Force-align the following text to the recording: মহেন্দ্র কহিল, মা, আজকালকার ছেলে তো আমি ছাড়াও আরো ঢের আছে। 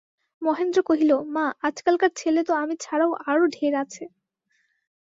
মহেন্দ্র 0.41 0.79
কহিল, 0.83 1.11
মা, 1.35 1.45
আজকালকার 1.63 2.11
ছেলে 2.15 2.41
তো 2.43 2.53
আমি 2.55 2.75
ছাড়াও 2.79 3.11
আরো 3.27 3.45
ঢের 3.47 3.73
আছে। 3.75 4.03